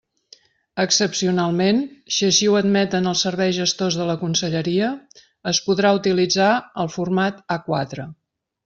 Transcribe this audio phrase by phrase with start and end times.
[0.83, 1.81] Excepcionalment,
[2.15, 4.91] si així ho admeten els serveis gestors de la conselleria,
[5.53, 6.53] es podrà utilitzar
[6.87, 8.13] el format A quatre.